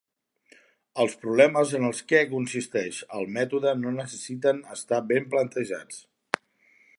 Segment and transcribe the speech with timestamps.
[1.01, 6.03] Els problemes en els què consisteix el mètode no necessiten estar ben plantejats.